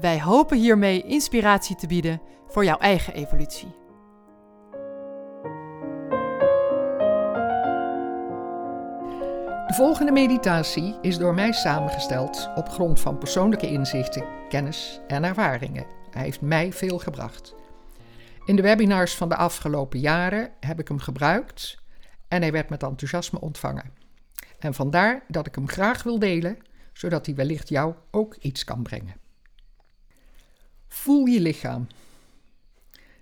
Wij 0.00 0.20
hopen 0.20 0.58
hiermee 0.58 1.02
inspiratie 1.02 1.76
te 1.76 1.86
bieden 1.86 2.20
voor 2.46 2.64
jouw 2.64 2.78
eigen 2.78 3.14
evolutie. 3.14 3.76
De 9.66 9.74
volgende 9.74 10.12
meditatie 10.12 10.96
is 11.00 11.18
door 11.18 11.34
mij 11.34 11.52
samengesteld 11.52 12.50
op 12.54 12.68
grond 12.68 13.00
van 13.00 13.18
persoonlijke 13.18 13.66
inzichten, 13.66 14.24
kennis 14.48 15.00
en 15.06 15.24
ervaringen. 15.24 15.86
Hij 16.10 16.22
heeft 16.22 16.40
mij 16.40 16.72
veel 16.72 16.98
gebracht. 16.98 17.54
In 18.44 18.56
de 18.56 18.62
webinars 18.62 19.14
van 19.14 19.28
de 19.28 19.36
afgelopen 19.36 19.98
jaren 19.98 20.50
heb 20.60 20.80
ik 20.80 20.88
hem 20.88 20.98
gebruikt 20.98 21.78
en 22.28 22.42
hij 22.42 22.52
werd 22.52 22.68
met 22.68 22.82
enthousiasme 22.82 23.40
ontvangen. 23.40 23.92
En 24.58 24.74
vandaar 24.74 25.24
dat 25.28 25.46
ik 25.46 25.54
hem 25.54 25.68
graag 25.68 26.02
wil 26.02 26.18
delen, 26.18 26.58
zodat 26.92 27.26
hij 27.26 27.34
wellicht 27.34 27.68
jou 27.68 27.94
ook 28.10 28.36
iets 28.36 28.64
kan 28.64 28.82
brengen. 28.82 29.26
Voel 30.88 31.26
je 31.26 31.40
lichaam. 31.40 31.86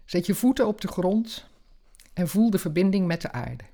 Zet 0.04 0.26
je 0.26 0.34
voeten 0.34 0.66
op 0.66 0.80
de 0.80 0.88
grond 0.88 1.46
en 2.12 2.28
voel 2.28 2.50
de 2.50 2.58
verbinding 2.58 3.06
met 3.06 3.22
de 3.22 3.32
aarde. 3.32 3.64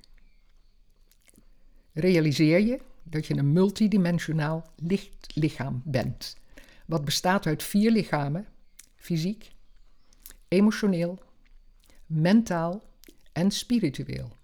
Realiseer 1.93 2.59
je 2.59 2.79
dat 3.03 3.25
je 3.25 3.37
een 3.37 3.51
multidimensionaal 3.51 4.65
lichtlichaam 4.75 5.81
bent, 5.85 6.37
wat 6.85 7.05
bestaat 7.05 7.45
uit 7.45 7.63
vier 7.63 7.91
lichamen: 7.91 8.47
fysiek, 8.95 9.51
emotioneel, 10.47 11.19
mentaal 12.05 12.83
en 13.31 13.51
spiritueel. 13.51 14.35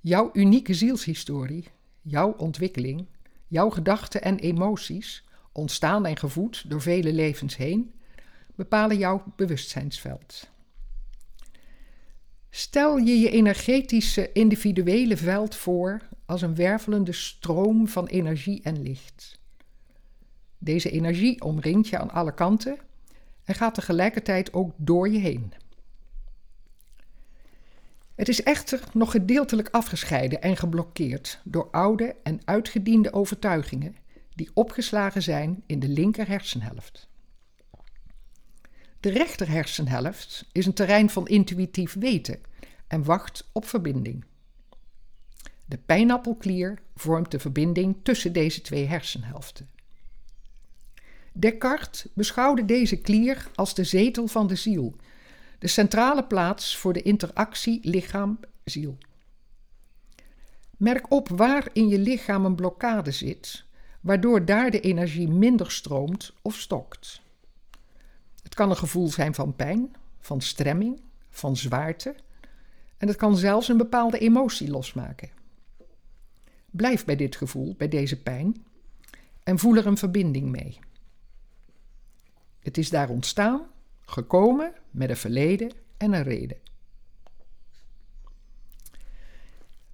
Jouw 0.00 0.30
unieke 0.32 0.74
zielshistorie, 0.74 1.68
jouw 2.02 2.30
ontwikkeling, 2.32 3.06
jouw 3.46 3.70
gedachten 3.70 4.22
en 4.22 4.38
emoties, 4.38 5.24
ontstaan 5.52 6.06
en 6.06 6.16
gevoed 6.16 6.70
door 6.70 6.80
vele 6.80 7.12
levens 7.12 7.56
heen, 7.56 7.92
bepalen 8.58 8.98
jouw 8.98 9.22
bewustzijnsveld. 9.36 10.48
Stel 12.50 12.96
je 12.96 13.18
je 13.18 13.30
energetische 13.30 14.32
individuele 14.32 15.16
veld 15.16 15.54
voor 15.54 16.08
als 16.26 16.42
een 16.42 16.54
wervelende 16.54 17.12
stroom 17.12 17.88
van 17.88 18.06
energie 18.06 18.62
en 18.62 18.82
licht. 18.82 19.40
Deze 20.58 20.90
energie 20.90 21.42
omringt 21.42 21.88
je 21.88 21.98
aan 21.98 22.10
alle 22.10 22.34
kanten 22.34 22.78
en 23.44 23.54
gaat 23.54 23.74
tegelijkertijd 23.74 24.52
ook 24.52 24.72
door 24.76 25.08
je 25.08 25.18
heen. 25.18 25.52
Het 28.14 28.28
is 28.28 28.42
echter 28.42 28.80
nog 28.92 29.10
gedeeltelijk 29.10 29.68
afgescheiden 29.68 30.42
en 30.42 30.56
geblokkeerd 30.56 31.40
door 31.44 31.70
oude 31.70 32.16
en 32.22 32.40
uitgediende 32.44 33.12
overtuigingen 33.12 33.96
die 34.34 34.50
opgeslagen 34.54 35.22
zijn 35.22 35.62
in 35.66 35.80
de 35.80 35.88
linker 35.88 36.28
hersenhelft. 36.28 37.07
De 39.00 39.10
rechter 39.10 39.48
hersenhelft 39.48 40.44
is 40.52 40.66
een 40.66 40.74
terrein 40.74 41.10
van 41.10 41.26
intuïtief 41.26 41.94
weten 41.94 42.40
en 42.86 43.04
wacht 43.04 43.48
op 43.52 43.64
verbinding. 43.66 44.24
De 45.64 45.78
pijnappelklier 45.78 46.78
vormt 46.94 47.30
de 47.30 47.38
verbinding 47.38 47.96
tussen 48.02 48.32
deze 48.32 48.60
twee 48.60 48.86
hersenhelften. 48.86 49.68
Descartes 51.32 52.06
beschouwde 52.14 52.64
deze 52.64 52.96
klier 52.96 53.50
als 53.54 53.74
de 53.74 53.84
zetel 53.84 54.26
van 54.26 54.46
de 54.46 54.56
ziel, 54.56 54.96
de 55.58 55.68
centrale 55.68 56.24
plaats 56.24 56.76
voor 56.76 56.92
de 56.92 57.02
interactie 57.02 57.80
lichaam-ziel. 57.82 58.98
Merk 60.76 61.12
op 61.12 61.28
waar 61.28 61.68
in 61.72 61.88
je 61.88 61.98
lichaam 61.98 62.44
een 62.44 62.54
blokkade 62.54 63.10
zit, 63.10 63.64
waardoor 64.00 64.44
daar 64.44 64.70
de 64.70 64.80
energie 64.80 65.28
minder 65.28 65.70
stroomt 65.70 66.32
of 66.42 66.54
stokt. 66.54 67.20
Het 68.42 68.54
kan 68.54 68.70
een 68.70 68.76
gevoel 68.76 69.08
zijn 69.08 69.34
van 69.34 69.56
pijn, 69.56 69.96
van 70.20 70.40
stremming, 70.40 71.00
van 71.30 71.56
zwaarte 71.56 72.14
en 72.98 73.08
het 73.08 73.16
kan 73.16 73.36
zelfs 73.36 73.68
een 73.68 73.76
bepaalde 73.76 74.18
emotie 74.18 74.70
losmaken. 74.70 75.30
Blijf 76.70 77.04
bij 77.04 77.16
dit 77.16 77.36
gevoel, 77.36 77.74
bij 77.76 77.88
deze 77.88 78.22
pijn 78.22 78.64
en 79.42 79.58
voel 79.58 79.76
er 79.76 79.86
een 79.86 79.96
verbinding 79.96 80.50
mee. 80.50 80.78
Het 82.58 82.78
is 82.78 82.90
daar 82.90 83.08
ontstaan, 83.08 83.66
gekomen 84.00 84.72
met 84.90 85.10
een 85.10 85.16
verleden 85.16 85.72
en 85.96 86.12
een 86.12 86.22
reden. 86.22 86.56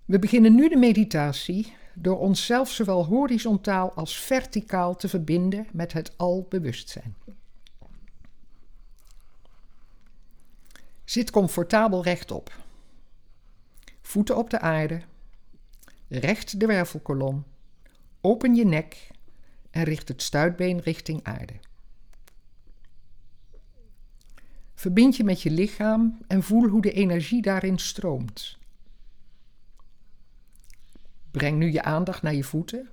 We 0.04 0.18
beginnen 0.18 0.54
nu 0.54 0.68
de 0.68 0.76
meditatie 0.76 1.72
door 1.94 2.18
onszelf 2.18 2.70
zowel 2.70 3.04
horizontaal 3.04 3.92
als 3.92 4.18
verticaal 4.18 4.96
te 4.96 5.08
verbinden 5.08 5.66
met 5.72 5.92
het 5.92 6.18
albewustzijn. 6.18 7.14
Zit 11.14 11.30
comfortabel 11.30 12.02
rechtop. 12.02 12.58
Voeten 14.00 14.36
op 14.36 14.50
de 14.50 14.60
aarde. 14.60 15.02
Recht 16.08 16.60
de 16.60 16.66
wervelkolom. 16.66 17.44
Open 18.20 18.54
je 18.54 18.64
nek 18.64 19.10
en 19.70 19.82
richt 19.82 20.08
het 20.08 20.22
stuitbeen 20.22 20.80
richting 20.80 21.24
aarde. 21.24 21.52
Verbind 24.74 25.16
je 25.16 25.24
met 25.24 25.42
je 25.42 25.50
lichaam 25.50 26.18
en 26.26 26.42
voel 26.42 26.68
hoe 26.68 26.82
de 26.82 26.92
energie 26.92 27.42
daarin 27.42 27.78
stroomt. 27.78 28.58
Breng 31.30 31.58
nu 31.58 31.72
je 31.72 31.82
aandacht 31.82 32.22
naar 32.22 32.34
je 32.34 32.44
voeten 32.44 32.88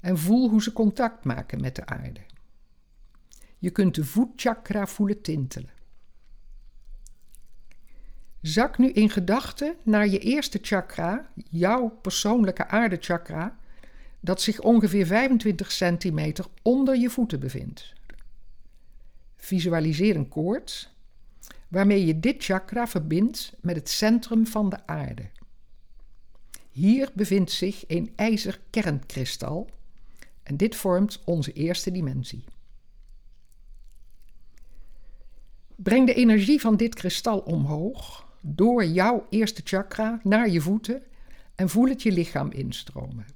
en 0.00 0.18
voel 0.18 0.50
hoe 0.50 0.62
ze 0.62 0.72
contact 0.72 1.24
maken 1.24 1.60
met 1.60 1.76
de 1.76 1.86
aarde. 1.86 2.20
Je 3.58 3.70
kunt 3.70 3.94
de 3.94 4.04
voetchakra 4.04 4.86
voelen 4.86 5.22
tintelen. 5.22 5.73
Zak 8.44 8.78
nu 8.78 8.90
in 8.90 9.10
gedachten 9.10 9.76
naar 9.82 10.08
je 10.08 10.18
eerste 10.18 10.58
chakra, 10.62 11.30
jouw 11.50 11.88
persoonlijke 11.88 12.68
aardechakra, 12.68 13.58
dat 14.20 14.42
zich 14.42 14.60
ongeveer 14.60 15.06
25 15.06 15.72
centimeter 15.72 16.46
onder 16.62 16.96
je 16.96 17.10
voeten 17.10 17.40
bevindt. 17.40 17.92
Visualiseer 19.36 20.16
een 20.16 20.28
koord 20.28 20.92
waarmee 21.68 22.06
je 22.06 22.20
dit 22.20 22.44
chakra 22.44 22.86
verbindt 22.86 23.52
met 23.60 23.76
het 23.76 23.88
centrum 23.88 24.46
van 24.46 24.68
de 24.68 24.86
aarde. 24.86 25.30
Hier 26.70 27.10
bevindt 27.14 27.50
zich 27.50 27.84
een 27.86 28.12
ijzerkernkristal 28.16 29.70
en 30.42 30.56
dit 30.56 30.76
vormt 30.76 31.22
onze 31.24 31.52
eerste 31.52 31.90
dimensie. 31.90 32.44
Breng 35.76 36.06
de 36.06 36.14
energie 36.14 36.60
van 36.60 36.76
dit 36.76 36.94
kristal 36.94 37.38
omhoog 37.38 38.23
door 38.46 38.84
jouw 38.84 39.26
eerste 39.30 39.60
chakra 39.64 40.20
naar 40.22 40.48
je 40.48 40.60
voeten 40.60 41.02
en 41.54 41.68
voel 41.68 41.88
het 41.88 42.02
je 42.02 42.12
lichaam 42.12 42.50
instromen. 42.50 43.26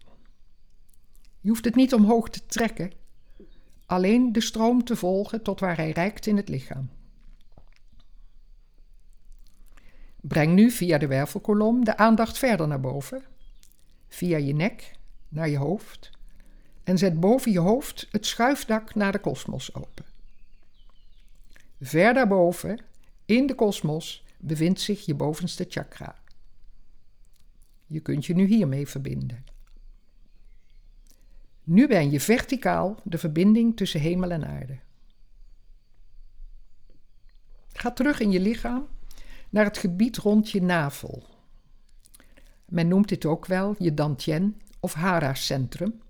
Je 1.41 1.49
hoeft 1.49 1.65
het 1.65 1.75
niet 1.75 1.95
omhoog 1.95 2.31
te 2.31 2.47
trekken, 2.47 2.93
alleen 3.87 4.33
de 4.33 4.41
stroom 4.41 4.85
te 4.85 4.97
volgen 4.97 5.43
tot 5.43 5.61
waar 5.61 5.77
hij 5.77 5.91
reikt 5.91 6.27
in 6.27 6.37
het 6.37 6.49
lichaam. 6.49 6.91
Breng 10.21 10.55
nu 10.55 10.71
via 10.71 10.99
de 10.99 11.07
wervelkolom 11.07 11.85
de 11.85 11.97
aandacht 11.97 12.39
verder 12.39 12.69
naar 12.69 12.81
boven, 12.81 13.23
via 14.09 14.37
je 14.37 14.55
nek 14.55 14.93
naar 15.29 15.49
je 15.49 15.59
hoofd 15.59 16.11
en 16.85 16.99
zet 16.99 17.21
boven 17.21 17.53
je 17.53 17.59
hoofd 17.59 18.09
het 18.11 18.27
schuifdak 18.27 18.95
naar 18.95 19.13
de 19.13 19.19
kosmos 19.19 19.75
open. 19.75 20.05
Ver 21.81 22.15
daarboven, 22.15 22.81
in 23.25 23.47
de 23.47 23.55
kosmos, 23.55 24.25
bevindt 24.39 24.81
zich 24.81 25.07
je 25.07 25.15
bovenste 25.15 25.67
chakra. 25.69 26.17
Je 27.87 28.01
kunt 28.01 28.27
je 28.27 28.35
nu 28.35 28.47
hiermee 28.47 28.89
verbinden. 28.89 29.45
Nu 31.65 31.87
ben 31.87 32.11
je 32.11 32.21
verticaal 32.21 32.97
de 33.05 33.19
verbinding 33.19 33.77
tussen 33.77 34.01
hemel 34.01 34.31
en 34.31 34.47
aarde. 34.47 34.79
Ga 37.73 37.91
terug 37.91 38.21
in 38.21 38.31
je 38.31 38.41
lichaam 38.41 38.89
naar 39.51 39.65
het 39.65 39.79
gebied 39.79 40.17
rond 40.17 40.51
je 40.51 40.63
navel. 40.63 41.23
Men 42.65 42.89
noemt 42.89 43.09
dit 43.09 43.25
ook 43.25 43.47
wel 43.47 43.75
je 43.79 43.95
Dantien 43.95 44.61
of 44.81 44.95
Hara-centrum. 44.95 46.01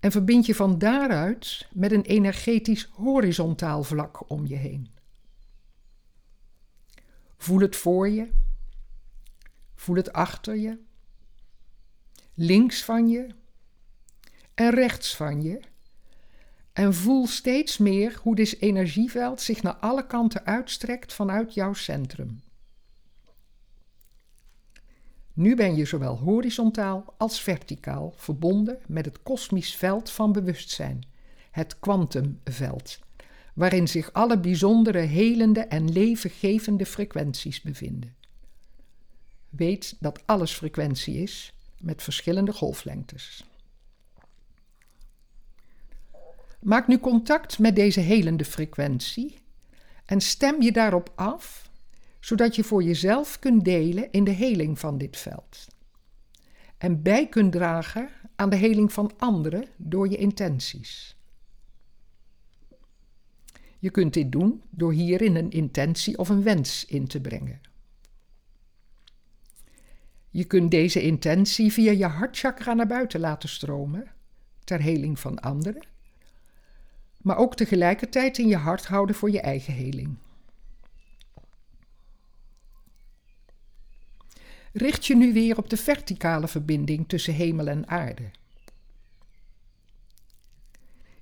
En 0.00 0.10
verbind 0.10 0.46
je 0.46 0.54
van 0.54 0.78
daaruit 0.78 1.68
met 1.72 1.92
een 1.92 2.02
energetisch 2.02 2.88
horizontaal 2.92 3.82
vlak 3.82 4.30
om 4.30 4.46
je 4.46 4.56
heen. 4.56 4.88
Voel 7.40 7.60
het 7.60 7.76
voor 7.76 8.08
je. 8.08 8.28
Voel 9.74 9.96
het 9.96 10.12
achter 10.12 10.56
je. 10.56 10.78
Links 12.34 12.84
van 12.84 13.08
je. 13.08 13.26
En 14.54 14.70
rechts 14.70 15.16
van 15.16 15.42
je. 15.42 15.60
En 16.72 16.94
voel 16.94 17.26
steeds 17.26 17.78
meer 17.78 18.18
hoe 18.22 18.34
dit 18.34 18.60
energieveld 18.60 19.40
zich 19.40 19.62
naar 19.62 19.74
alle 19.74 20.06
kanten 20.06 20.46
uitstrekt 20.46 21.12
vanuit 21.12 21.54
jouw 21.54 21.72
centrum. 21.72 22.42
Nu 25.32 25.56
ben 25.56 25.76
je 25.76 25.84
zowel 25.84 26.18
horizontaal 26.18 27.14
als 27.18 27.42
verticaal 27.42 28.12
verbonden 28.16 28.78
met 28.86 29.04
het 29.04 29.22
kosmisch 29.22 29.76
veld 29.76 30.10
van 30.10 30.32
bewustzijn, 30.32 31.06
het 31.50 31.78
kwantumveld, 31.78 32.98
waarin 33.60 33.88
zich 33.88 34.12
alle 34.12 34.38
bijzondere 34.38 34.98
helende 34.98 35.60
en 35.60 35.92
levengevende 35.92 36.86
frequenties 36.86 37.60
bevinden. 37.60 38.14
Weet 39.48 39.96
dat 39.98 40.26
alles 40.26 40.52
frequentie 40.52 41.22
is 41.22 41.52
met 41.78 42.02
verschillende 42.02 42.52
golflengtes. 42.52 43.44
Maak 46.60 46.86
nu 46.86 46.98
contact 46.98 47.58
met 47.58 47.76
deze 47.76 48.00
helende 48.00 48.44
frequentie 48.44 49.38
en 50.04 50.20
stem 50.20 50.62
je 50.62 50.72
daarop 50.72 51.12
af, 51.14 51.70
zodat 52.20 52.56
je 52.56 52.64
voor 52.64 52.82
jezelf 52.82 53.38
kunt 53.38 53.64
delen 53.64 54.10
in 54.10 54.24
de 54.24 54.30
heling 54.30 54.78
van 54.78 54.98
dit 54.98 55.16
veld. 55.16 55.66
En 56.78 57.02
bij 57.02 57.28
kunt 57.28 57.52
dragen 57.52 58.08
aan 58.36 58.50
de 58.50 58.56
heling 58.56 58.92
van 58.92 59.12
anderen 59.18 59.64
door 59.76 60.08
je 60.08 60.16
intenties. 60.16 61.18
Je 63.80 63.90
kunt 63.90 64.14
dit 64.14 64.32
doen 64.32 64.62
door 64.70 64.92
hierin 64.92 65.36
een 65.36 65.50
intentie 65.50 66.18
of 66.18 66.28
een 66.28 66.42
wens 66.42 66.84
in 66.84 67.06
te 67.06 67.20
brengen. 67.20 67.60
Je 70.30 70.44
kunt 70.44 70.70
deze 70.70 71.02
intentie 71.02 71.72
via 71.72 71.90
je 71.90 72.06
hartchakra 72.06 72.74
naar 72.74 72.86
buiten 72.86 73.20
laten 73.20 73.48
stromen, 73.48 74.12
ter 74.64 74.80
heling 74.80 75.18
van 75.18 75.38
anderen, 75.38 75.82
maar 77.16 77.36
ook 77.36 77.56
tegelijkertijd 77.56 78.38
in 78.38 78.48
je 78.48 78.56
hart 78.56 78.86
houden 78.86 79.14
voor 79.14 79.30
je 79.30 79.40
eigen 79.40 79.74
heling. 79.74 80.16
Richt 84.72 85.06
je 85.06 85.16
nu 85.16 85.32
weer 85.32 85.58
op 85.58 85.70
de 85.70 85.76
verticale 85.76 86.48
verbinding 86.48 87.08
tussen 87.08 87.34
hemel 87.34 87.68
en 87.68 87.88
aarde. 87.88 88.30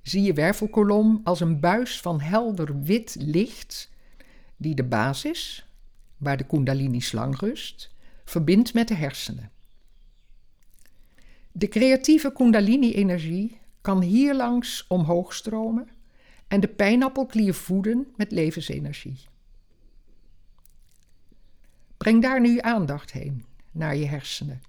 Zie 0.09 0.23
je 0.23 0.33
wervelkolom 0.33 1.21
als 1.25 1.41
een 1.41 1.61
buis 1.61 2.01
van 2.01 2.21
helder 2.21 2.83
wit 2.83 3.17
licht 3.19 3.91
die 4.57 4.75
de 4.75 4.85
basis, 4.85 5.69
waar 6.17 6.37
de 6.37 6.45
kundalini-slang 6.47 7.39
rust, 7.39 7.95
verbindt 8.25 8.75
met 8.75 8.89
de 8.89 8.95
hersenen. 8.95 9.51
De 11.53 11.69
creatieve 11.69 12.33
kundalini-energie 12.33 13.59
kan 13.81 14.03
hierlangs 14.03 14.87
omhoog 14.87 15.35
stromen 15.35 15.89
en 16.47 16.61
de 16.61 16.69
pijnappelklier 16.69 17.55
voeden 17.55 18.07
met 18.17 18.33
levensenergie. 18.33 19.19
Breng 21.97 22.23
daar 22.23 22.41
nu 22.41 22.61
aandacht 22.61 23.13
heen, 23.13 23.45
naar 23.71 23.97
je 23.97 24.07
hersenen. 24.07 24.63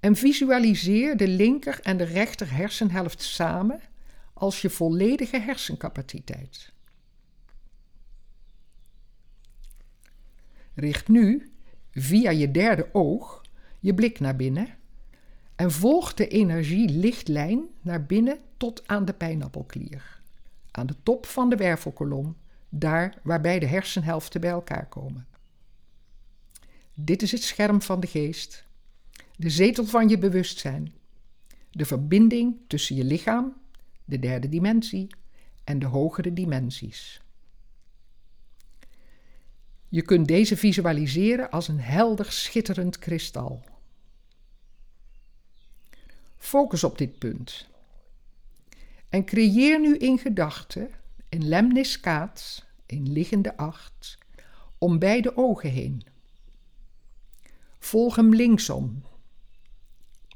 En 0.00 0.16
visualiseer 0.16 1.16
de 1.16 1.28
linker 1.28 1.80
en 1.82 1.96
de 1.96 2.04
rechter 2.04 2.52
hersenhelft 2.52 3.22
samen 3.22 3.80
als 4.40 4.60
je 4.62 4.70
volledige 4.70 5.40
hersencapaciteit. 5.40 6.72
Richt 10.74 11.08
nu 11.08 11.52
via 11.90 12.30
je 12.30 12.50
derde 12.50 12.88
oog 12.92 13.44
je 13.78 13.94
blik 13.94 14.20
naar 14.20 14.36
binnen 14.36 14.68
en 15.56 15.70
volg 15.70 16.14
de 16.14 16.28
energielichtlijn 16.28 17.68
naar 17.80 18.06
binnen 18.06 18.38
tot 18.56 18.88
aan 18.88 19.04
de 19.04 19.12
pijnappelklier, 19.12 20.20
aan 20.70 20.86
de 20.86 20.96
top 21.02 21.26
van 21.26 21.48
de 21.50 21.56
wervelkolom, 21.56 22.36
daar 22.68 23.18
waarbij 23.22 23.58
de 23.58 23.66
hersenhelften 23.66 24.40
bij 24.40 24.50
elkaar 24.50 24.88
komen. 24.88 25.26
Dit 26.94 27.22
is 27.22 27.32
het 27.32 27.42
scherm 27.42 27.82
van 27.82 28.00
de 28.00 28.06
geest, 28.06 28.66
de 29.36 29.50
zetel 29.50 29.84
van 29.84 30.08
je 30.08 30.18
bewustzijn, 30.18 30.92
de 31.70 31.84
verbinding 31.84 32.56
tussen 32.66 32.96
je 32.96 33.04
lichaam, 33.04 33.59
de 34.10 34.18
derde 34.18 34.48
dimensie 34.48 35.06
en 35.64 35.78
de 35.78 35.86
hogere 35.86 36.32
dimensies. 36.32 37.20
Je 39.88 40.02
kunt 40.02 40.28
deze 40.28 40.56
visualiseren 40.56 41.50
als 41.50 41.68
een 41.68 41.80
helder 41.80 42.32
schitterend 42.32 42.98
kristal. 42.98 43.64
Focus 46.36 46.84
op 46.84 46.98
dit 46.98 47.18
punt. 47.18 47.68
En 49.08 49.24
creëer 49.24 49.80
nu 49.80 49.96
in 49.96 50.18
gedachten 50.18 50.90
een 51.28 51.48
lemniskaat, 51.48 52.66
een 52.86 53.12
liggende 53.12 53.56
acht, 53.56 54.18
om 54.78 54.98
beide 54.98 55.36
ogen 55.36 55.70
heen. 55.70 56.04
Volg 57.78 58.16
hem 58.16 58.34
linksom, 58.34 59.02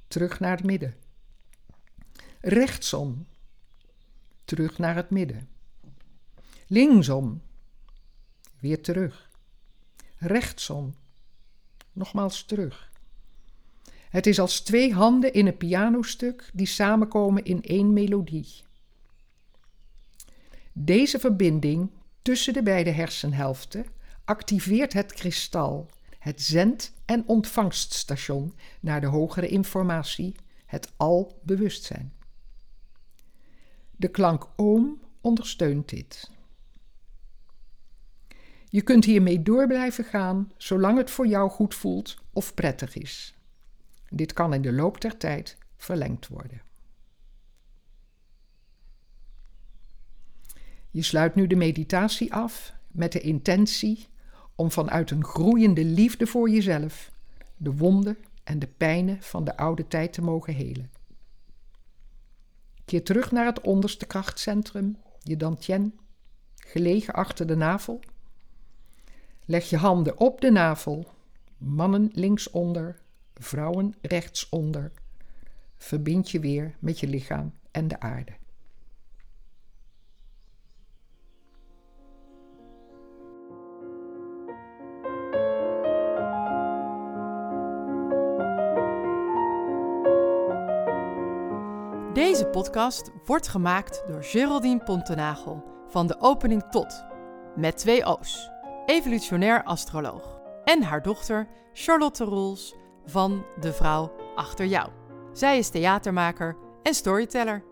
terug 0.08 0.40
naar 0.40 0.56
het 0.56 0.66
midden. 0.66 0.94
Rechtsom, 2.40 3.26
terug 4.44 4.78
naar 4.78 4.94
het 4.94 5.10
midden. 5.10 5.48
Linksom, 6.66 7.42
weer 8.60 8.82
terug. 8.82 9.30
Rechtsom, 10.16 10.94
nogmaals 11.92 12.44
terug. 12.44 12.92
Het 14.08 14.26
is 14.26 14.38
als 14.38 14.60
twee 14.60 14.92
handen 14.92 15.32
in 15.32 15.46
een 15.46 15.56
pianostuk 15.56 16.50
die 16.52 16.66
samenkomen 16.66 17.44
in 17.44 17.62
één 17.62 17.92
melodie. 17.92 18.62
Deze 20.72 21.18
verbinding 21.18 21.90
tussen 22.22 22.52
de 22.52 22.62
beide 22.62 22.90
hersenhelften 22.90 23.86
activeert 24.24 24.92
het 24.92 25.12
kristal, 25.12 25.90
het 26.18 26.42
zend- 26.42 26.92
en 27.04 27.24
ontvangststation 27.26 28.54
naar 28.80 29.00
de 29.00 29.06
hogere 29.06 29.48
informatie, 29.48 30.34
het 30.66 30.92
al-bewustzijn. 30.96 32.12
De 33.96 34.08
klank 34.08 34.48
oom 34.56 35.00
ondersteunt 35.20 35.88
dit. 35.88 36.30
Je 38.68 38.82
kunt 38.82 39.04
hiermee 39.04 39.42
door 39.42 39.66
blijven 39.66 40.04
gaan 40.04 40.52
zolang 40.56 40.98
het 40.98 41.10
voor 41.10 41.26
jou 41.26 41.50
goed 41.50 41.74
voelt 41.74 42.18
of 42.32 42.54
prettig 42.54 42.96
is. 42.96 43.34
Dit 44.08 44.32
kan 44.32 44.54
in 44.54 44.62
de 44.62 44.72
loop 44.72 45.00
der 45.00 45.16
tijd 45.16 45.58
verlengd 45.76 46.28
worden. 46.28 46.62
Je 50.90 51.02
sluit 51.02 51.34
nu 51.34 51.46
de 51.46 51.56
meditatie 51.56 52.32
af 52.32 52.74
met 52.88 53.12
de 53.12 53.20
intentie 53.20 54.06
om 54.54 54.70
vanuit 54.70 55.10
een 55.10 55.24
groeiende 55.24 55.84
liefde 55.84 56.26
voor 56.26 56.50
jezelf 56.50 57.12
de 57.56 57.76
wonden 57.76 58.16
en 58.44 58.58
de 58.58 58.66
pijnen 58.66 59.22
van 59.22 59.44
de 59.44 59.56
oude 59.56 59.88
tijd 59.88 60.12
te 60.12 60.22
mogen 60.22 60.54
helen. 60.54 60.90
Keer 62.84 63.04
terug 63.04 63.32
naar 63.32 63.46
het 63.46 63.60
onderste 63.60 64.06
krachtcentrum, 64.06 64.96
je 65.22 65.36
dantien, 65.36 65.98
gelegen 66.54 67.14
achter 67.14 67.46
de 67.46 67.56
navel. 67.56 68.00
Leg 69.44 69.70
je 69.70 69.76
handen 69.76 70.18
op 70.18 70.40
de 70.40 70.50
navel, 70.50 71.06
mannen 71.58 72.10
linksonder, 72.12 73.00
vrouwen 73.34 73.94
rechtsonder. 74.00 74.92
Verbind 75.76 76.30
je 76.30 76.40
weer 76.40 76.76
met 76.78 77.00
je 77.00 77.06
lichaam 77.06 77.52
en 77.70 77.88
de 77.88 78.00
aarde. 78.00 78.32
Podcast 92.54 93.10
wordt 93.24 93.48
gemaakt 93.48 94.02
door 94.06 94.24
Geraldine 94.24 94.82
Pontenagel 94.82 95.64
van 95.88 96.06
de 96.06 96.20
opening 96.20 96.62
tot, 96.70 97.04
met 97.56 97.76
twee 97.76 98.04
O's, 98.04 98.50
evolutionair 98.86 99.64
astroloog, 99.64 100.40
en 100.64 100.82
haar 100.82 101.02
dochter 101.02 101.48
Charlotte 101.72 102.24
Roels 102.24 102.74
van 103.06 103.44
De 103.60 103.72
Vrouw 103.72 104.12
Achter 104.34 104.66
Jou. 104.66 104.88
Zij 105.32 105.58
is 105.58 105.68
theatermaker 105.68 106.56
en 106.82 106.94
storyteller. 106.94 107.64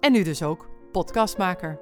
En 0.00 0.12
nu 0.12 0.22
dus 0.22 0.42
ook 0.42 0.68
podcastmaker. 0.92 1.80